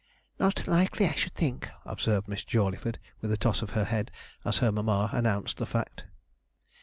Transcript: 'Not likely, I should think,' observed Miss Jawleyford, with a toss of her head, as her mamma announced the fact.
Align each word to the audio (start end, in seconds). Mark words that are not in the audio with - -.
'Not 0.39 0.67
likely, 0.67 1.05
I 1.07 1.11
should 1.13 1.33
think,' 1.33 1.69
observed 1.85 2.27
Miss 2.27 2.43
Jawleyford, 2.43 2.97
with 3.21 3.31
a 3.31 3.37
toss 3.37 3.61
of 3.61 3.69
her 3.77 3.85
head, 3.85 4.09
as 4.43 4.57
her 4.57 4.71
mamma 4.71 5.11
announced 5.13 5.57
the 5.57 5.67
fact. 5.67 6.05